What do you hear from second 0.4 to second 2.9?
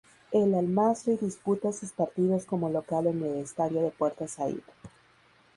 Al-Masry disputa sus partidos como